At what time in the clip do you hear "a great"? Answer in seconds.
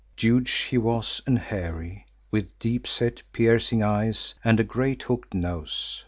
4.59-5.03